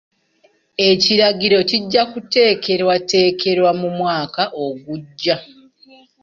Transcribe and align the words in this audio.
Ekiragiro 0.89 1.57
kijja 1.69 2.03
kuteekerwateekerwa 2.11 3.71
mu 3.81 3.89
mwaka 3.97 4.41
ogujja. 4.65 5.37